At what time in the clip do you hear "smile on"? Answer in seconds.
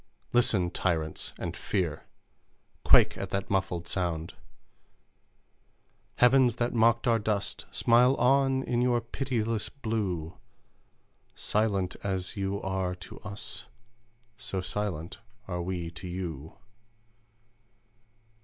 7.69-8.63